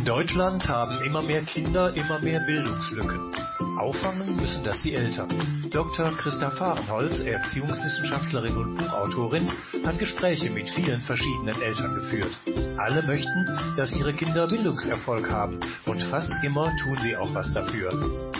In 0.00 0.06
Deutschland 0.06 0.66
haben 0.66 1.04
immer 1.04 1.20
mehr 1.20 1.42
Kinder 1.42 1.94
immer 1.94 2.18
mehr 2.20 2.40
Bildungslücken. 2.46 3.34
Auffangen 3.78 4.34
müssen 4.34 4.64
das 4.64 4.80
die 4.80 4.94
Eltern. 4.94 5.28
Dr. 5.70 6.16
Christa 6.16 6.50
Fahrenholz, 6.52 7.20
Erziehungswissenschaftlerin 7.20 8.56
und 8.56 8.76
Buchautorin, 8.78 9.52
hat 9.84 9.98
Gespräche 9.98 10.48
mit 10.48 10.70
vielen 10.70 11.02
verschiedenen 11.02 11.60
Eltern 11.60 11.94
geführt. 11.96 12.32
Alle 12.78 13.02
möchten, 13.02 13.44
dass 13.76 13.92
ihre 13.92 14.14
Kinder 14.14 14.46
Bildungserfolg 14.46 15.30
haben 15.30 15.60
und 15.84 16.00
fast 16.04 16.32
immer 16.42 16.74
tun 16.82 16.96
sie 17.02 17.14
auch 17.14 17.34
was 17.34 17.52
dafür. 17.52 17.90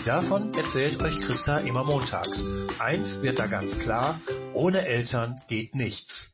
Davon 0.03 0.51
erzählt 0.55 0.99
euch 1.03 1.19
Christa 1.21 1.59
immer 1.59 1.83
montags. 1.83 2.43
Eins 2.79 3.21
wird 3.21 3.37
da 3.37 3.45
ganz 3.45 3.77
klar, 3.77 4.19
ohne 4.55 4.87
Eltern 4.87 5.39
geht 5.47 5.75
nichts. 5.75 6.25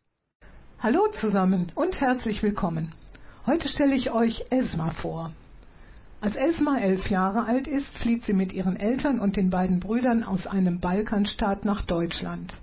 Hallo 0.79 1.09
zusammen 1.19 1.69
und 1.75 1.99
herzlich 1.99 2.41
willkommen. 2.43 2.93
Heute 3.47 3.69
stelle 3.69 3.95
ich 3.95 4.11
euch 4.11 4.43
Esma 4.49 4.89
vor. 4.89 5.31
Als 6.19 6.35
Esma 6.35 6.79
elf 6.79 7.09
Jahre 7.09 7.45
alt 7.45 7.65
ist, 7.65 7.87
flieht 7.99 8.25
sie 8.25 8.33
mit 8.33 8.51
ihren 8.51 8.75
Eltern 8.75 9.21
und 9.21 9.37
den 9.37 9.49
beiden 9.49 9.79
Brüdern 9.79 10.25
aus 10.25 10.45
einem 10.47 10.81
Balkanstaat 10.81 11.63
nach 11.63 11.83
Deutschland. 11.83 12.53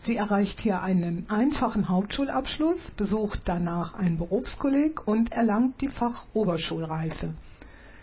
Sie 0.00 0.16
erreicht 0.16 0.58
hier 0.58 0.82
einen 0.82 1.30
einfachen 1.30 1.88
Hauptschulabschluss, 1.88 2.90
besucht 2.96 3.42
danach 3.44 3.94
ein 3.94 4.18
Berufskolleg 4.18 5.06
und 5.06 5.30
erlangt 5.30 5.80
die 5.80 5.90
Fachoberschulreife. 5.90 7.32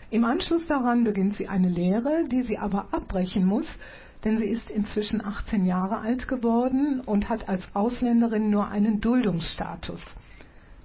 Im 0.08 0.24
Anschluss 0.24 0.66
daran 0.66 1.04
beginnt 1.04 1.36
sie 1.36 1.48
eine 1.48 1.68
Lehre, 1.68 2.24
die 2.26 2.40
sie 2.40 2.56
aber 2.56 2.86
abbrechen 2.90 3.44
muss, 3.44 3.66
denn 4.24 4.38
sie 4.38 4.48
ist 4.48 4.70
inzwischen 4.70 5.22
18 5.22 5.66
Jahre 5.66 5.98
alt 5.98 6.26
geworden 6.26 7.02
und 7.04 7.28
hat 7.28 7.50
als 7.50 7.64
Ausländerin 7.74 8.48
nur 8.48 8.68
einen 8.68 9.02
Duldungsstatus. 9.02 10.00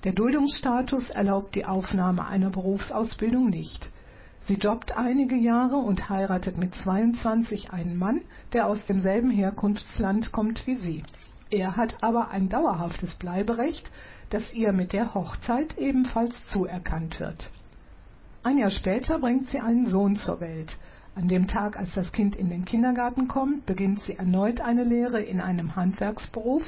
Der 0.05 0.13
Duldungsstatus 0.13 1.09
erlaubt 1.09 1.55
die 1.55 1.66
Aufnahme 1.66 2.25
einer 2.25 2.50
Berufsausbildung 2.52 3.50
nicht. 3.50 3.89
Sie 4.45 4.53
jobbt 4.53 4.94
einige 4.94 5.36
Jahre 5.36 5.75
und 5.75 6.09
heiratet 6.09 6.58
mit 6.58 6.73
22 6.73 7.72
einen 7.72 7.97
Mann, 7.97 8.22
der 8.53 8.67
aus 8.67 8.86
demselben 8.86 9.30
Herkunftsland 9.30 10.31
kommt 10.31 10.66
wie 10.66 10.78
sie. 10.78 11.03
Er 11.52 11.75
hat 11.75 12.02
aber 12.02 12.30
ein 12.30 12.47
dauerhaftes 12.47 13.16
Bleiberecht, 13.16 13.91
das 14.30 14.53
ihr 14.53 14.72
mit 14.72 14.94
der 14.94 15.14
Hochzeit 15.14 15.78
ebenfalls 15.78 16.34
zuerkannt 16.53 17.19
wird. 17.19 17.50
Ein 18.41 18.58
Jahr 18.58 18.72
später 18.72 19.19
bringt 19.19 19.47
sie 19.50 19.59
einen 19.59 19.88
Sohn 19.88 20.16
zur 20.16 20.39
Welt. 20.39 20.78
An 21.13 21.28
dem 21.28 21.47
Tag, 21.47 21.78
als 21.78 21.94
das 21.94 22.13
Kind 22.13 22.38
in 22.38 22.50
den 22.50 22.63
Kindergarten 22.63 23.28
kommt, 23.28 23.66
beginnt 23.66 24.00
sie 24.03 24.13
erneut 24.13 24.61
eine 24.61 24.86
Lehre 24.86 25.22
in 25.22 25.41
einem 25.41 25.75
Handwerksberuf, 25.75 26.63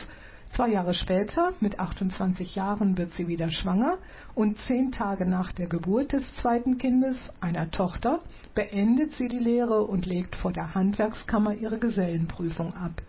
Zwei 0.55 0.67
Jahre 0.67 0.93
später, 0.93 1.53
mit 1.61 1.79
28 1.79 2.55
Jahren, 2.55 2.97
wird 2.97 3.11
sie 3.11 3.29
wieder 3.29 3.49
schwanger 3.49 3.99
und 4.35 4.57
zehn 4.67 4.91
Tage 4.91 5.25
nach 5.25 5.53
der 5.53 5.67
Geburt 5.67 6.11
des 6.11 6.23
zweiten 6.41 6.77
Kindes, 6.77 7.17
einer 7.39 7.71
Tochter, 7.71 8.19
beendet 8.53 9.13
sie 9.13 9.29
die 9.29 9.39
Lehre 9.39 9.83
und 9.85 10.05
legt 10.05 10.35
vor 10.35 10.51
der 10.51 10.75
Handwerkskammer 10.75 11.53
ihre 11.53 11.79
Gesellenprüfung 11.79 12.73
ab. 12.73 13.01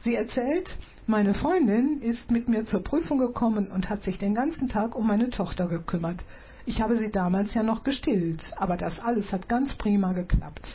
Sie 0.00 0.14
erzählt, 0.14 0.78
meine 1.06 1.34
Freundin 1.34 2.00
ist 2.00 2.30
mit 2.30 2.48
mir 2.48 2.64
zur 2.64 2.82
Prüfung 2.82 3.18
gekommen 3.18 3.70
und 3.70 3.90
hat 3.90 4.02
sich 4.02 4.16
den 4.16 4.34
ganzen 4.34 4.68
Tag 4.68 4.96
um 4.96 5.06
meine 5.06 5.28
Tochter 5.28 5.68
gekümmert. 5.68 6.24
Ich 6.64 6.80
habe 6.80 6.96
sie 6.96 7.10
damals 7.10 7.52
ja 7.52 7.62
noch 7.62 7.84
gestillt, 7.84 8.40
aber 8.56 8.78
das 8.78 8.98
alles 8.98 9.30
hat 9.30 9.46
ganz 9.46 9.74
prima 9.74 10.14
geklappt. 10.14 10.66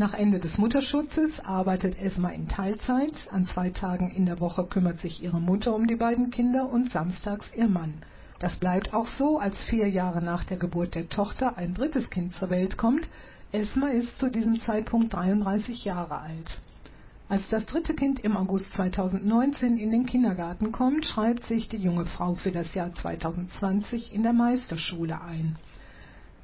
Nach 0.00 0.14
Ende 0.14 0.38
des 0.38 0.56
Mutterschutzes 0.56 1.30
arbeitet 1.44 2.00
Esma 2.00 2.30
in 2.30 2.48
Teilzeit. 2.48 3.12
An 3.32 3.44
zwei 3.44 3.68
Tagen 3.68 4.10
in 4.10 4.24
der 4.24 4.40
Woche 4.40 4.64
kümmert 4.64 4.96
sich 4.96 5.22
ihre 5.22 5.38
Mutter 5.38 5.74
um 5.74 5.86
die 5.86 5.96
beiden 5.96 6.30
Kinder 6.30 6.70
und 6.70 6.90
samstags 6.90 7.52
ihr 7.54 7.68
Mann. 7.68 7.92
Das 8.38 8.56
bleibt 8.56 8.94
auch 8.94 9.06
so, 9.06 9.38
als 9.38 9.62
vier 9.64 9.90
Jahre 9.90 10.22
nach 10.24 10.44
der 10.44 10.56
Geburt 10.56 10.94
der 10.94 11.10
Tochter 11.10 11.58
ein 11.58 11.74
drittes 11.74 12.08
Kind 12.08 12.32
zur 12.32 12.48
Welt 12.48 12.78
kommt. 12.78 13.06
Esma 13.52 13.88
ist 13.88 14.18
zu 14.18 14.30
diesem 14.30 14.62
Zeitpunkt 14.62 15.12
33 15.12 15.84
Jahre 15.84 16.20
alt. 16.20 16.62
Als 17.28 17.46
das 17.50 17.66
dritte 17.66 17.92
Kind 17.92 18.20
im 18.20 18.38
August 18.38 18.72
2019 18.72 19.76
in 19.76 19.90
den 19.90 20.06
Kindergarten 20.06 20.72
kommt, 20.72 21.04
schreibt 21.04 21.44
sich 21.44 21.68
die 21.68 21.76
junge 21.76 22.06
Frau 22.06 22.36
für 22.36 22.52
das 22.52 22.72
Jahr 22.72 22.90
2020 22.90 24.14
in 24.14 24.22
der 24.22 24.32
Meisterschule 24.32 25.20
ein. 25.20 25.58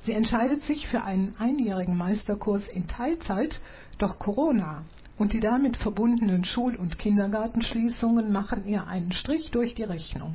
Sie 0.06 0.12
entscheidet 0.12 0.62
sich 0.62 0.86
für 0.86 1.02
einen 1.02 1.34
einjährigen 1.36 1.96
Meisterkurs 1.96 2.62
in 2.68 2.86
Teilzeit, 2.86 3.58
doch 3.98 4.20
Corona 4.20 4.84
und 5.18 5.32
die 5.32 5.40
damit 5.40 5.76
verbundenen 5.76 6.44
Schul- 6.44 6.76
und 6.76 6.96
Kindergartenschließungen 6.96 8.30
machen 8.30 8.68
ihr 8.68 8.86
einen 8.86 9.10
Strich 9.10 9.50
durch 9.50 9.74
die 9.74 9.82
Rechnung. 9.82 10.34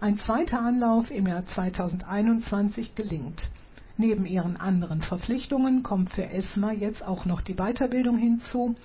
Ein 0.00 0.18
zweiter 0.18 0.60
Anlauf 0.60 1.10
im 1.10 1.26
Jahr 1.26 1.44
2021 1.44 2.94
gelingt. 2.94 3.48
Neben 3.96 4.24
ihren 4.24 4.56
anderen 4.56 5.02
Verpflichtungen 5.02 5.82
kommt 5.82 6.12
für 6.12 6.30
Esma 6.30 6.70
jetzt 6.70 7.04
auch 7.04 7.24
noch 7.24 7.40
die 7.40 7.56
Weiterbildung 7.56 8.18
hinzu. 8.18 8.76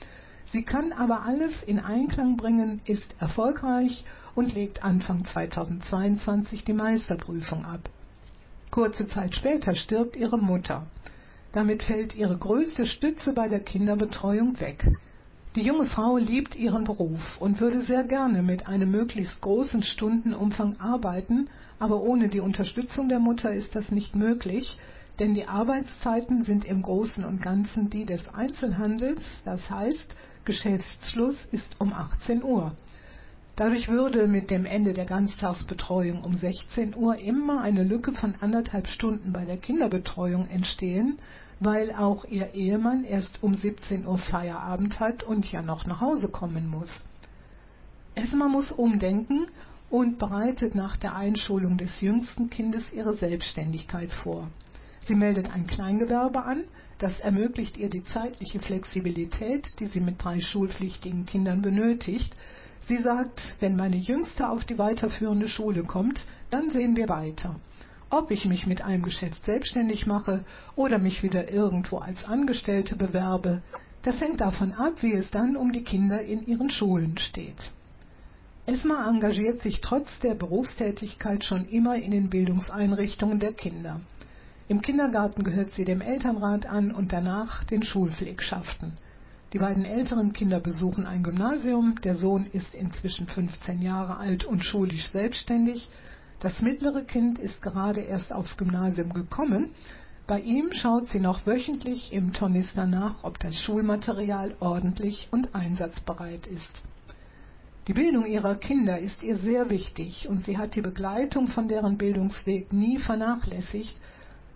Sie 0.52 0.64
kann 0.64 0.94
aber 0.94 1.26
alles 1.26 1.62
in 1.62 1.80
Einklang 1.80 2.38
bringen, 2.38 2.82
ist 2.86 3.06
erfolgreich 3.20 4.04
und 4.34 4.56
legt 4.56 4.84
Anfang 4.84 5.26
2022 5.26 6.64
die 6.64 6.74
Meisterprüfung 6.74 7.64
ab. 7.66 7.88
Kurze 8.72 9.08
Zeit 9.08 9.36
später 9.36 9.76
stirbt 9.76 10.16
ihre 10.16 10.38
Mutter. 10.38 10.88
Damit 11.54 11.84
fällt 11.84 12.16
ihre 12.16 12.38
größte 12.38 12.86
Stütze 12.86 13.34
bei 13.34 13.48
der 13.48 13.62
Kinderbetreuung 13.62 14.60
weg. 14.60 14.86
Die 15.56 15.64
junge 15.64 15.88
Frau 15.88 16.18
liebt 16.18 16.56
ihren 16.56 16.84
Beruf 16.84 17.38
und 17.40 17.60
würde 17.60 17.82
sehr 17.82 18.04
gerne 18.04 18.44
mit 18.44 18.68
einem 18.68 18.92
möglichst 18.92 19.42
großen 19.42 19.82
Stundenumfang 19.82 20.78
arbeiten, 20.80 21.50
aber 21.80 22.02
ohne 22.02 22.30
die 22.30 22.42
Unterstützung 22.42 23.10
der 23.10 23.20
Mutter 23.20 23.52
ist 23.52 23.74
das 23.74 23.90
nicht 23.90 24.16
möglich, 24.16 24.78
denn 25.20 25.34
die 25.34 25.48
Arbeitszeiten 25.48 26.46
sind 26.46 26.64
im 26.66 26.84
Großen 26.84 27.26
und 27.26 27.42
Ganzen 27.42 27.90
die 27.90 28.06
des 28.06 28.22
Einzelhandels, 28.36 29.22
das 29.46 29.68
heißt, 29.68 30.16
Geschäftsschluss 30.46 31.38
ist 31.52 31.76
um 31.80 31.92
18 31.92 32.44
Uhr. 32.44 32.76
Dadurch 33.58 33.88
würde 33.88 34.28
mit 34.28 34.52
dem 34.52 34.68
Ende 34.68 34.94
der 34.94 35.06
Ganztagsbetreuung 35.06 36.22
um 36.22 36.38
16 36.38 36.96
Uhr 36.96 37.18
immer 37.18 37.60
eine 37.62 37.84
Lücke 37.84 38.12
von 38.12 38.36
anderthalb 38.40 38.86
Stunden 38.86 39.34
bei 39.34 39.46
der 39.46 39.58
Kinderbetreuung 39.58 40.48
entstehen, 40.48 41.18
weil 41.60 41.92
auch 41.92 42.24
ihr 42.26 42.54
Ehemann 42.54 43.04
erst 43.04 43.42
um 43.42 43.56
17 43.56 44.06
Uhr 44.06 44.20
Feierabend 44.20 45.00
hat 45.00 45.24
und 45.24 45.52
ja 45.52 45.64
noch 45.64 45.88
nach 45.88 46.02
Hause 46.02 46.30
kommen 46.30 46.68
muss. 46.68 47.04
Esma 48.14 48.48
muss 48.48 48.72
umdenken 48.72 49.48
und 49.90 50.20
bereitet 50.20 50.76
nach 50.76 50.96
der 50.96 51.16
Einschulung 51.16 51.80
des 51.80 52.00
jüngsten 52.00 52.52
Kindes 52.52 52.94
ihre 52.94 53.16
Selbstständigkeit 53.16 54.12
vor. 54.12 54.52
Sie 55.08 55.16
meldet 55.16 55.52
ein 55.52 55.66
Kleingewerbe 55.66 56.44
an, 56.44 56.66
das 57.00 57.20
ermöglicht 57.22 57.76
ihr 57.78 57.90
die 57.90 58.04
zeitliche 58.04 58.60
Flexibilität, 58.60 59.66
die 59.80 59.88
sie 59.88 60.00
mit 60.02 60.24
drei 60.24 60.42
schulpflichtigen 60.42 61.26
Kindern 61.26 61.64
benötigt, 61.64 62.36
Sie 62.88 63.04
sagt, 63.04 63.42
wenn 63.60 63.76
meine 63.76 63.98
Jüngste 63.98 64.48
auf 64.48 64.64
die 64.64 64.78
weiterführende 64.78 65.50
Schule 65.50 65.84
kommt, 65.84 66.22
dann 66.50 66.70
sehen 66.70 66.96
wir 66.96 67.10
weiter. 67.10 67.60
Ob 68.10 68.32
ich 68.32 68.46
mich 68.46 68.66
mit 68.66 68.82
einem 68.82 69.04
Geschäft 69.04 69.44
selbstständig 69.44 70.06
mache 70.06 70.46
oder 70.78 70.98
mich 70.98 71.22
wieder 71.22 71.52
irgendwo 71.52 71.98
als 71.98 72.24
Angestellte 72.24 72.96
bewerbe, 72.96 73.62
das 74.04 74.22
hängt 74.22 74.40
davon 74.40 74.72
ab, 74.72 75.04
wie 75.04 75.12
es 75.12 75.30
dann 75.32 75.58
um 75.58 75.74
die 75.74 75.84
Kinder 75.84 76.22
in 76.22 76.46
ihren 76.46 76.70
Schulen 76.70 77.18
steht. 77.18 77.72
Esma 78.66 79.10
engagiert 79.10 79.62
sich 79.62 79.82
trotz 79.82 80.08
der 80.20 80.36
Berufstätigkeit 80.36 81.44
schon 81.44 81.66
immer 81.68 81.98
in 81.98 82.12
den 82.12 82.30
Bildungseinrichtungen 82.30 83.42
der 83.42 83.52
Kinder. 83.52 84.00
Im 84.70 84.82
Kindergarten 84.82 85.44
gehört 85.44 85.72
sie 85.72 85.84
dem 85.84 86.00
Elternrat 86.00 86.66
an 86.66 86.94
und 86.94 87.12
danach 87.12 87.66
den 87.66 87.84
Schulpflegschaften. 87.84 88.94
Die 89.54 89.60
beiden 89.60 89.86
älteren 89.86 90.34
Kinder 90.34 90.60
besuchen 90.60 91.06
ein 91.06 91.24
Gymnasium. 91.24 92.02
Der 92.02 92.18
Sohn 92.18 92.48
ist 92.52 92.74
inzwischen 92.74 93.28
15 93.28 93.82
Jahre 93.82 94.18
alt 94.18 94.44
und 94.44 94.66
schulisch 94.66 95.10
selbstständig. 95.12 95.88
Das 96.42 96.62
mittlere 96.62 97.04
Kind 97.06 97.40
ist 97.40 97.62
gerade 97.62 98.02
erst 98.02 98.34
aufs 98.34 98.58
Gymnasium 98.58 99.14
gekommen. 99.14 99.72
Bei 100.28 100.42
ihm 100.42 100.74
schaut 100.74 101.08
sie 101.08 101.22
noch 101.22 101.48
wöchentlich 101.48 102.12
im 102.12 102.34
Tornister 102.34 102.86
nach, 102.86 103.24
ob 103.24 103.40
das 103.40 103.56
Schulmaterial 103.56 104.56
ordentlich 104.60 105.30
und 105.32 105.56
einsatzbereit 105.56 106.46
ist. 106.46 106.82
Die 107.88 107.94
Bildung 107.94 108.26
ihrer 108.26 108.56
Kinder 108.56 109.00
ist 109.00 109.24
ihr 109.24 109.38
sehr 109.38 109.70
wichtig 109.70 110.28
und 110.28 110.44
sie 110.44 110.58
hat 110.58 110.76
die 110.76 110.82
Begleitung 110.82 111.48
von 111.48 111.70
deren 111.70 111.98
Bildungsweg 111.98 112.74
nie 112.74 112.98
vernachlässigt, 112.98 113.96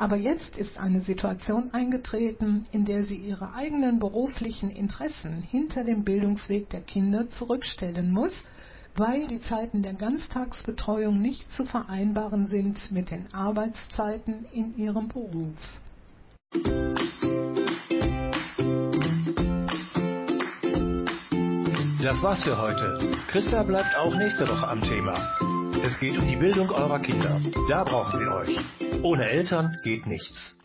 aber 0.01 0.15
jetzt 0.15 0.57
ist 0.57 0.79
eine 0.79 1.01
Situation 1.01 1.69
eingetreten, 1.73 2.65
in 2.71 2.85
der 2.85 3.05
sie 3.05 3.17
ihre 3.17 3.53
eigenen 3.53 3.99
beruflichen 3.99 4.71
Interessen 4.71 5.43
hinter 5.43 5.83
dem 5.83 6.03
Bildungsweg 6.03 6.71
der 6.71 6.81
Kinder 6.81 7.29
zurückstellen 7.29 8.11
muss, 8.11 8.33
weil 8.95 9.27
die 9.27 9.41
Zeiten 9.41 9.83
der 9.83 9.93
Ganztagsbetreuung 9.93 11.21
nicht 11.21 11.51
zu 11.51 11.65
vereinbaren 11.65 12.47
sind 12.47 12.91
mit 12.91 13.11
den 13.11 13.31
Arbeitszeiten 13.31 14.45
in 14.51 14.75
ihrem 14.75 15.07
Beruf. 15.07 15.53
Das 22.03 22.23
war's 22.23 22.41
für 22.41 22.57
heute. 22.57 23.17
Christa 23.27 23.61
bleibt 23.61 23.95
auch 23.95 24.15
nächste 24.15 24.47
Woche 24.47 24.67
am 24.67 24.81
Thema. 24.81 25.60
Es 25.83 25.99
geht 25.99 26.15
um 26.15 26.27
die 26.27 26.35
Bildung 26.35 26.69
eurer 26.69 26.99
Kinder. 26.99 27.41
Da 27.67 27.83
brauchen 27.83 28.19
sie 28.19 28.27
euch. 28.27 28.59
Ohne 29.01 29.27
Eltern 29.27 29.77
geht 29.83 30.05
nichts. 30.05 30.55